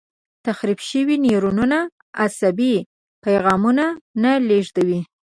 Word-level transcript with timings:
تخریب 0.45 0.79
شوي 0.89 1.15
نیورونونه 1.25 1.79
عصبي 2.23 2.75
پیغامونه 3.23 3.85
نه 4.21 4.31
لېږدوي. 4.47 4.99